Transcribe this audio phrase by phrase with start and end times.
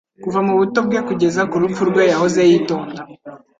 [0.23, 3.01] kuva mu buto bwe kugeza ku rupfu rwe yahoze yitonda